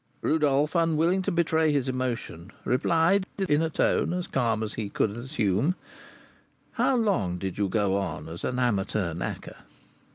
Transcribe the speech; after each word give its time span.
Rodolph, 0.23 0.73
unwilling 0.73 1.21
to 1.21 1.31
betray 1.31 1.71
his 1.71 1.87
emotion, 1.87 2.51
replied 2.65 3.27
in 3.37 3.61
a 3.61 3.69
tone 3.69 4.13
as 4.13 4.25
calm 4.25 4.63
as 4.63 4.73
he 4.73 4.89
could 4.89 5.11
assume, 5.11 5.75
"How 6.71 6.95
long 6.95 7.37
did 7.37 7.59
you 7.59 7.69
go 7.69 7.97
on 7.97 8.27
as 8.27 8.43
an 8.43 8.57
amateur 8.57 9.13
knacker?" 9.13 9.57